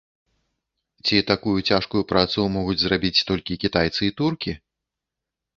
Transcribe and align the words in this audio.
Ці 1.05 1.17
такую 1.31 1.53
цяжкую 1.75 2.01
працу 2.13 2.45
могуць 2.55 2.79
зрабіць 2.85 3.23
толькі 3.31 3.59
кітайцы 3.65 4.01
і 4.11 4.11
туркі? 4.23 4.51